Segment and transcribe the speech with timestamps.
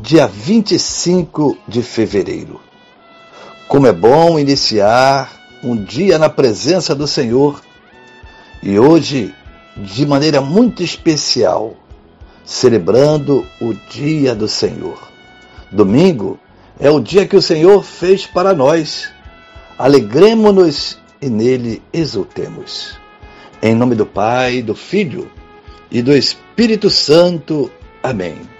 [0.00, 2.58] dia 25 de fevereiro.
[3.68, 5.30] Como é bom iniciar
[5.62, 7.60] um dia na presença do Senhor
[8.62, 9.34] e hoje,
[9.76, 11.74] de maneira muito especial,
[12.44, 14.98] celebrando o Dia do Senhor.
[15.70, 16.38] Domingo
[16.78, 19.10] é o dia que o Senhor fez para nós.
[19.78, 22.98] Alegremos-nos e nele exultemos.
[23.62, 25.30] Em nome do Pai, do Filho
[25.90, 27.70] e do Espírito Santo.
[28.02, 28.59] Amém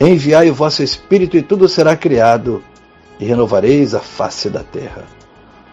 [0.00, 2.62] Enviai o vosso Espírito e tudo será criado,
[3.18, 5.04] e renovareis a face da terra.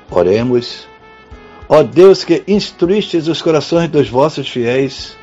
[0.09, 0.87] Oremos.
[1.69, 5.15] Ó Deus que instruístes os corações dos vossos fiéis,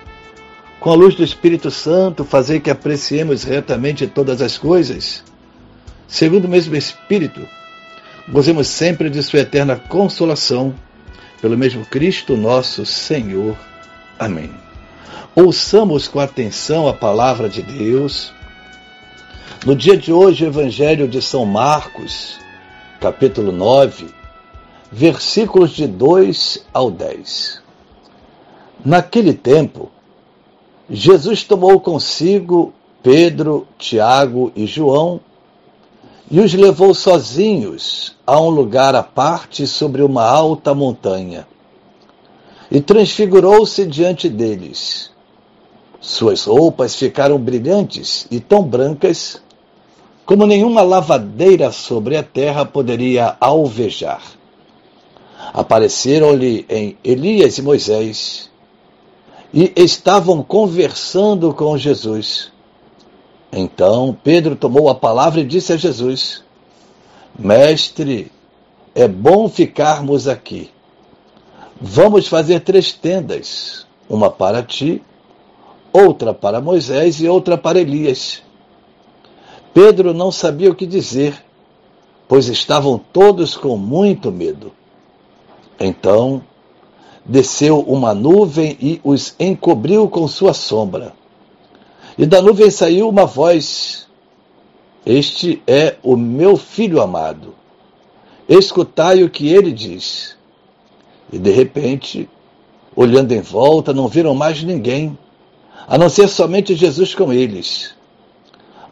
[0.78, 5.24] com a luz do Espírito Santo, fazei que apreciemos retamente todas as coisas,
[6.06, 7.40] segundo o mesmo Espírito,
[8.28, 10.74] gozemos sempre de Sua eterna consolação,
[11.40, 13.56] pelo mesmo Cristo nosso Senhor.
[14.16, 14.50] Amém.
[15.34, 18.32] Ouçamos com atenção a palavra de Deus
[19.64, 22.36] no dia de hoje, o Evangelho de São Marcos,
[23.00, 24.12] capítulo 9,
[24.90, 27.62] versículos de 2 ao 10.
[28.84, 29.88] Naquele tempo,
[30.90, 35.20] Jesus tomou consigo Pedro, Tiago e João
[36.28, 41.46] e os levou sozinhos a um lugar à parte sobre uma alta montanha.
[42.68, 45.12] E transfigurou-se diante deles.
[46.00, 49.40] Suas roupas ficaram brilhantes e tão brancas
[50.32, 54.22] como nenhuma lavadeira sobre a terra poderia alvejar.
[55.52, 58.50] Apareceram-lhe em Elias e Moisés
[59.52, 62.50] e estavam conversando com Jesus.
[63.52, 66.42] Então Pedro tomou a palavra e disse a Jesus:
[67.38, 68.32] Mestre,
[68.94, 70.70] é bom ficarmos aqui.
[71.78, 75.02] Vamos fazer três tendas: uma para ti,
[75.92, 78.42] outra para Moisés e outra para Elias.
[79.74, 81.42] Pedro não sabia o que dizer,
[82.28, 84.72] pois estavam todos com muito medo.
[85.80, 86.42] Então
[87.24, 91.14] desceu uma nuvem e os encobriu com sua sombra.
[92.18, 94.06] E da nuvem saiu uma voz:
[95.06, 97.54] Este é o meu filho amado.
[98.48, 100.36] Escutai o que ele diz.
[101.32, 102.28] E de repente,
[102.94, 105.16] olhando em volta, não viram mais ninguém,
[105.86, 107.94] a não ser somente Jesus com eles.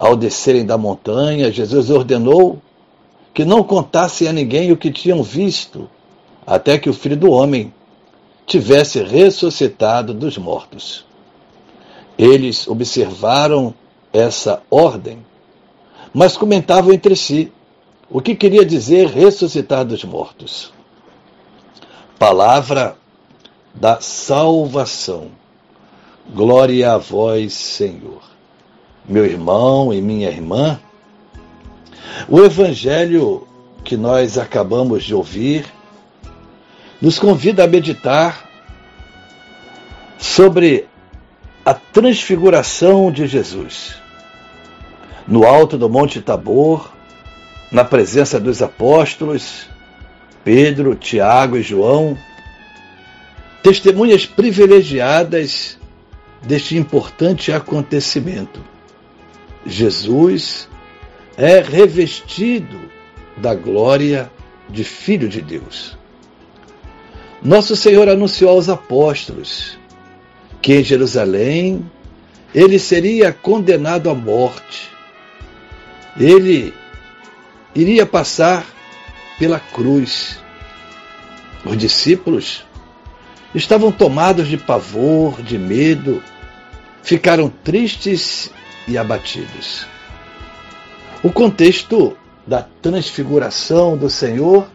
[0.01, 2.59] Ao descerem da montanha, Jesus ordenou
[3.35, 5.91] que não contassem a ninguém o que tinham visto,
[6.47, 7.71] até que o filho do homem
[8.47, 11.05] tivesse ressuscitado dos mortos.
[12.17, 13.75] Eles observaram
[14.11, 15.19] essa ordem,
[16.15, 17.53] mas comentavam entre si
[18.09, 20.73] o que queria dizer ressuscitar dos mortos.
[22.19, 22.97] Palavra
[23.75, 25.29] da salvação.
[26.35, 28.30] Glória a vós, Senhor
[29.09, 30.79] meu irmão e minha irmã,
[32.29, 33.47] o Evangelho
[33.83, 35.65] que nós acabamos de ouvir
[37.01, 38.49] nos convida a meditar
[40.19, 40.87] sobre
[41.65, 43.95] a transfiguração de Jesus.
[45.27, 46.93] No alto do Monte Tabor,
[47.71, 49.69] na presença dos apóstolos,
[50.45, 52.19] Pedro, Tiago e João,
[53.63, 55.79] testemunhas privilegiadas
[56.43, 58.61] deste importante acontecimento.
[59.67, 60.69] Jesus
[61.37, 62.91] é revestido
[63.37, 64.31] da glória
[64.69, 65.97] de Filho de Deus.
[67.43, 69.79] Nosso Senhor anunciou aos apóstolos
[70.61, 71.91] que em Jerusalém
[72.55, 74.91] ele seria condenado à morte.
[76.19, 76.75] Ele
[77.75, 78.67] iria passar
[79.39, 80.39] pela cruz.
[81.65, 82.65] Os discípulos
[83.55, 86.23] estavam tomados de pavor, de medo,
[87.03, 88.51] ficaram tristes
[88.87, 89.87] e abatidos.
[91.23, 92.17] O contexto
[92.47, 94.67] da transfiguração do Senhor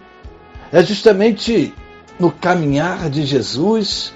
[0.71, 1.73] é justamente
[2.19, 4.13] no caminhar de Jesus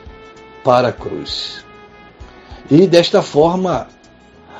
[0.63, 1.65] para a cruz.
[2.69, 3.87] E desta forma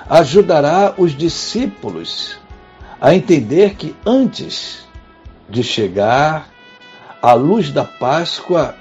[0.09, 2.39] ajudará os discípulos
[2.99, 4.87] a entender que antes
[5.47, 6.49] de chegar
[7.21, 8.75] à luz da Páscoa,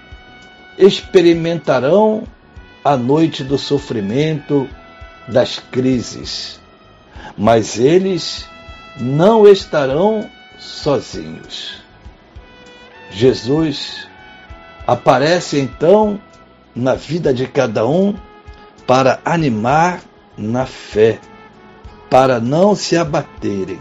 [0.78, 2.24] experimentarão
[2.84, 4.68] a noite do sofrimento,
[5.28, 6.60] das crises,
[7.36, 8.48] mas eles
[8.98, 10.28] não estarão
[10.58, 11.82] sozinhos.
[13.10, 14.08] Jesus
[14.86, 16.20] aparece então
[16.74, 18.14] na vida de cada um
[18.86, 20.00] para animar
[20.36, 21.18] na fé,
[22.08, 23.78] para não se abaterem.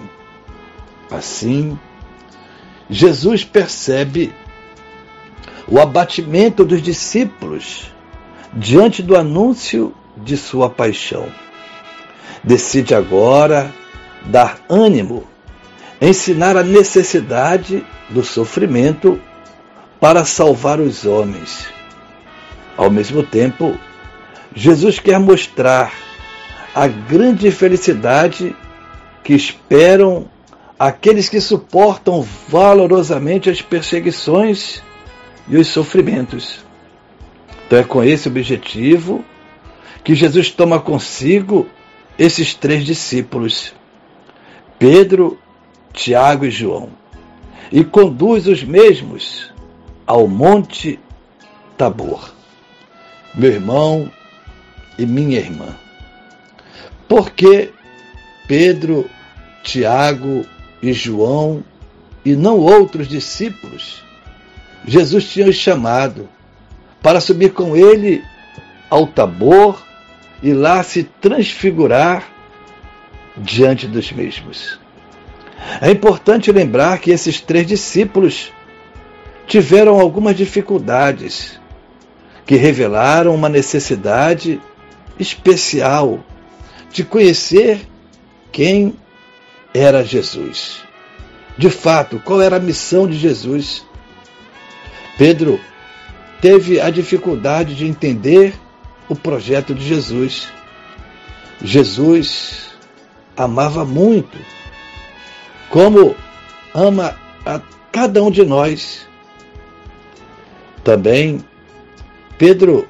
[1.09, 1.79] Assim,
[2.89, 4.33] Jesus percebe
[5.67, 7.91] o abatimento dos discípulos
[8.53, 9.93] diante do anúncio
[10.23, 11.27] de sua paixão.
[12.43, 13.73] Decide agora
[14.25, 15.27] dar ânimo,
[16.01, 19.19] ensinar a necessidade do sofrimento
[19.99, 21.67] para salvar os homens.
[22.75, 23.77] Ao mesmo tempo,
[24.55, 25.91] Jesus quer mostrar
[26.73, 28.55] a grande felicidade
[29.23, 30.29] que esperam
[30.77, 34.83] aqueles que suportam valorosamente as perseguições
[35.47, 36.63] e os sofrimentos.
[37.65, 39.25] Então é com esse objetivo
[40.07, 41.67] que Jesus toma consigo
[42.17, 43.73] esses três discípulos,
[44.79, 45.37] Pedro,
[45.91, 46.91] Tiago e João,
[47.69, 49.51] e conduz os mesmos
[50.05, 50.97] ao Monte
[51.77, 52.33] Tabor.
[53.35, 54.09] Meu irmão
[54.97, 55.75] e minha irmã.
[57.09, 57.73] Porque
[58.47, 59.09] Pedro,
[59.61, 60.45] Tiago
[60.81, 61.61] e João
[62.23, 64.01] e não outros discípulos,
[64.85, 66.29] Jesus tinha os chamado
[67.03, 68.23] para subir com ele
[68.89, 69.85] ao Tabor
[70.41, 72.27] e lá se transfigurar
[73.35, 74.79] diante dos mesmos.
[75.81, 78.51] É importante lembrar que esses três discípulos
[79.47, 81.59] tiveram algumas dificuldades
[82.45, 84.61] que revelaram uma necessidade
[85.19, 86.23] especial
[86.91, 87.81] de conhecer
[88.51, 88.95] quem
[89.73, 90.83] era Jesus.
[91.57, 93.85] De fato, qual era a missão de Jesus?
[95.17, 95.59] Pedro
[96.39, 98.53] teve a dificuldade de entender
[99.09, 100.47] o projeto de Jesus.
[101.63, 102.69] Jesus
[103.35, 104.37] amava muito,
[105.69, 106.15] como
[106.73, 107.15] ama
[107.45, 107.61] a
[107.91, 109.07] cada um de nós.
[110.83, 111.43] Também
[112.37, 112.87] Pedro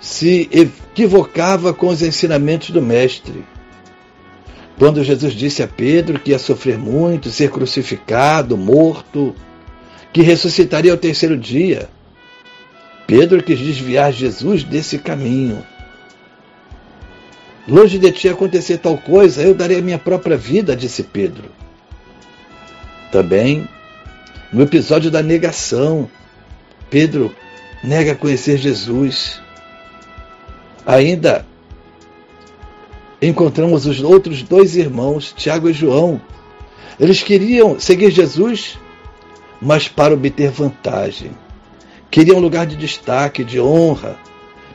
[0.00, 3.44] se equivocava com os ensinamentos do Mestre.
[4.78, 9.34] Quando Jesus disse a Pedro que ia sofrer muito, ser crucificado, morto,
[10.12, 11.88] que ressuscitaria ao terceiro dia,
[13.14, 15.62] Pedro quis desviar Jesus desse caminho.
[17.68, 21.50] Longe de ti acontecer tal coisa, eu darei a minha própria vida, disse Pedro.
[23.10, 23.68] Também,
[24.50, 26.08] no episódio da negação,
[26.88, 27.36] Pedro
[27.84, 29.42] nega conhecer Jesus.
[30.86, 31.44] Ainda
[33.20, 36.18] encontramos os outros dois irmãos, Tiago e João.
[36.98, 38.78] Eles queriam seguir Jesus,
[39.60, 41.41] mas para obter vantagem.
[42.12, 44.18] Queria um lugar de destaque, de honra.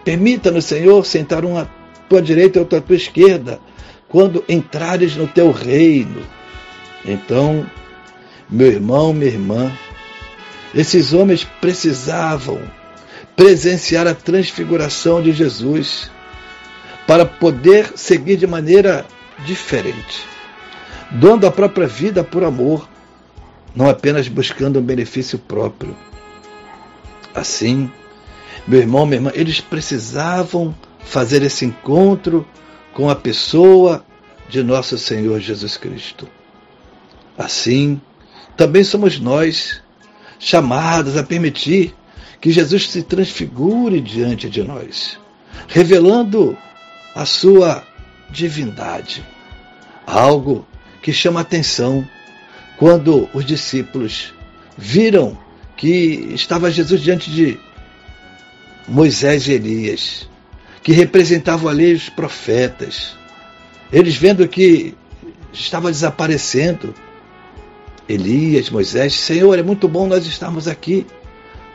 [0.04, 1.68] Permita-nos, Senhor, sentar um à
[2.10, 3.60] tua direita e outro à tua esquerda,
[4.10, 6.24] quando entrares no teu reino.
[7.06, 7.64] Então,
[8.50, 9.72] meu irmão, minha irmã,
[10.74, 12.60] esses homens precisavam
[13.36, 16.10] presenciar a transfiguração de Jesus
[17.06, 19.06] para poder seguir de maneira
[19.46, 20.24] diferente,
[21.12, 22.90] doando a própria vida por amor,
[23.76, 26.07] não apenas buscando um benefício próprio.
[27.38, 27.92] Assim,
[28.68, 32.48] meu irmão, minha irmã, eles precisavam fazer esse encontro
[32.96, 34.04] com a pessoa
[34.50, 36.28] de nosso Senhor Jesus Cristo.
[37.38, 38.02] Assim,
[38.58, 39.84] também somos nós
[40.40, 41.94] chamados a permitir
[42.42, 45.20] que Jesus se transfigure diante de nós,
[45.68, 46.58] revelando
[47.14, 47.84] a sua
[48.32, 49.24] divindade.
[50.08, 50.68] Algo
[51.04, 52.04] que chama atenção
[52.78, 54.34] quando os discípulos
[54.76, 55.38] viram
[55.78, 57.60] que estava Jesus diante de
[58.88, 60.28] Moisés e Elias,
[60.82, 63.16] que representavam ali os profetas.
[63.94, 64.96] Eles vendo que
[65.54, 66.94] estava desaparecendo
[68.10, 71.06] Elias, Moisés, Senhor, é muito bom nós estarmos aqui.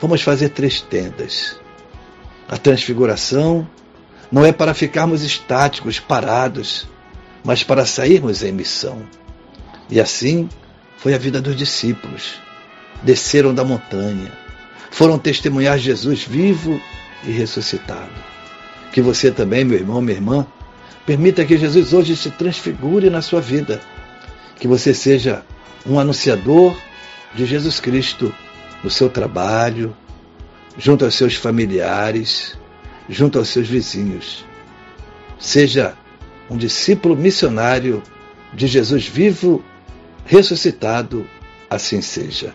[0.01, 1.61] Vamos fazer três tendas.
[2.49, 3.69] A transfiguração
[4.33, 6.89] não é para ficarmos estáticos, parados,
[7.45, 9.03] mas para sairmos em missão.
[9.89, 10.49] E assim
[10.97, 12.41] foi a vida dos discípulos
[13.03, 14.33] desceram da montanha,
[14.91, 16.81] foram testemunhar Jesus vivo
[17.25, 18.11] e ressuscitado.
[18.93, 20.47] Que você também, meu irmão, minha irmã,
[21.07, 23.81] permita que Jesus hoje se transfigure na sua vida,
[24.59, 25.43] Que você seja
[25.85, 26.77] um anunciador
[27.35, 28.33] de Jesus Cristo
[28.85, 29.97] no seu trabalho,
[30.79, 32.57] junto aos seus familiares,
[33.09, 34.45] junto aos seus vizinhos.
[35.39, 35.95] Seja
[36.49, 38.03] um discípulo missionário
[38.53, 39.65] de Jesus vivo,
[40.25, 41.27] ressuscitado,
[41.69, 42.55] assim seja.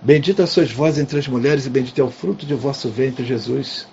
[0.00, 3.86] Bendita sois vós entre as mulheres, e bendito é o fruto de vosso ventre, Jesus.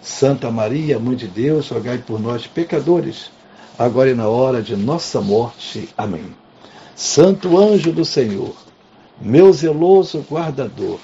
[0.00, 3.30] Santa Maria, Mãe de Deus, rogai por nós, pecadores,
[3.78, 5.88] agora e na hora de nossa morte.
[5.96, 6.34] Amém.
[6.94, 8.54] Santo anjo do Senhor,
[9.20, 11.00] meu zeloso guardador,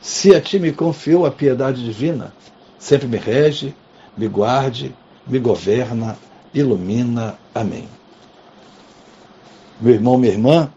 [0.00, 2.32] se a ti me confiou a piedade divina,
[2.78, 3.74] sempre me rege,
[4.16, 4.94] me guarde,
[5.26, 6.18] me governa,
[6.52, 7.38] ilumina.
[7.54, 7.88] Amém.
[9.80, 10.70] Meu irmão, minha irmã,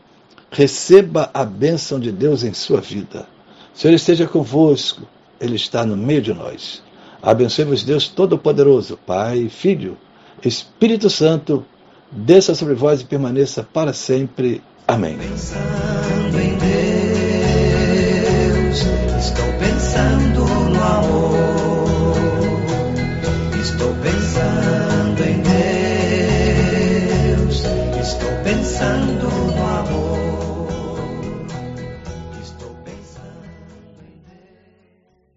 [0.51, 3.27] receba a bênção de Deus em sua vida.
[3.73, 5.01] O Senhor esteja convosco,
[5.39, 6.81] Ele está no meio de nós.
[7.21, 9.97] Abençoe-vos, Deus Todo-Poderoso, Pai, Filho,
[10.43, 11.65] Espírito Santo,
[12.11, 14.61] desça sobre vós e permaneça para sempre.
[14.87, 15.17] Amém.
[15.17, 16.86] Pensando em Deus.